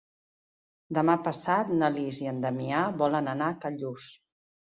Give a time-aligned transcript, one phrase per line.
[0.97, 4.09] Demà passat na Lis i en Damià volen anar a Callús.